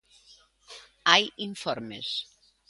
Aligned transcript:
Hai 1.11 1.23
informes. 1.47 2.07